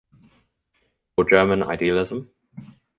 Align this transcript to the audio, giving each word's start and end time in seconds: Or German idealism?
Or 1.17 1.29
German 1.29 1.61
idealism? 1.61 2.31